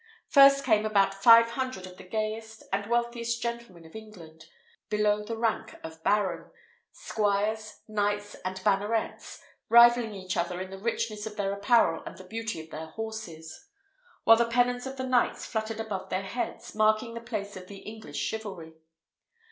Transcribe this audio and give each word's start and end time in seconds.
First 0.29 0.65
came 0.65 0.83
about 0.83 1.13
five 1.13 1.51
hundred 1.51 1.85
of 1.85 1.95
the 1.97 2.03
gayest 2.09 2.63
and 2.73 2.87
wealthiest 2.89 3.39
gentlemen 3.39 3.85
of 3.85 3.95
England, 3.95 4.45
below 4.89 5.23
the 5.23 5.37
rank 5.37 5.75
of 5.83 6.01
baron; 6.03 6.49
squires, 6.91 7.81
knights, 7.87 8.33
and 8.43 8.59
bannerets, 8.63 9.43
rivalling 9.69 10.15
each 10.15 10.37
other 10.37 10.59
in 10.59 10.71
the 10.71 10.79
richness 10.79 11.27
of 11.27 11.35
their 11.35 11.53
apparel 11.53 12.01
and 12.07 12.17
the 12.17 12.23
beauty 12.23 12.59
of 12.59 12.71
their 12.71 12.87
horses; 12.87 13.67
while 14.23 14.37
the 14.37 14.49
pennons 14.49 14.87
of 14.87 14.97
the 14.97 15.05
knights 15.05 15.45
fluttered 15.45 15.79
above 15.79 16.09
their 16.09 16.23
heads, 16.23 16.73
marking 16.73 17.13
the 17.13 17.21
place 17.21 17.55
of 17.55 17.67
the 17.67 17.77
English 17.85 18.17
chivalry. 18.17 18.73